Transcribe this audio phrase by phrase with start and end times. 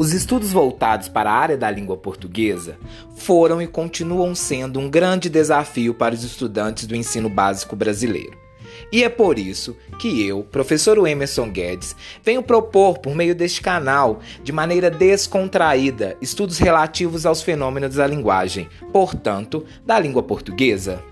[0.00, 2.78] Os estudos voltados para a área da língua portuguesa
[3.16, 8.32] foram e continuam sendo um grande desafio para os estudantes do ensino básico brasileiro.
[8.90, 11.94] E é por isso que eu, professor Emerson Guedes,
[12.24, 18.70] venho propor, por meio deste canal, de maneira descontraída, estudos relativos aos fenômenos da linguagem,
[18.90, 21.04] portanto, da língua portuguesa.